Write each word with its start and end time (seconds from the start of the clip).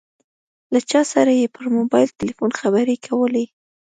له 0.73 0.79
چا 0.89 1.01
سره 1.13 1.31
یې 1.39 1.47
پر 1.55 1.65
موبایل 1.77 2.09
ټیلیفون 2.19 2.51
خبرې 2.59 2.95
کولې. 3.07 3.45